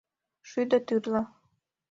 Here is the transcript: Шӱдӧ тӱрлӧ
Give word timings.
Шӱдӧ 0.49 0.77
тӱрлӧ 0.87 1.21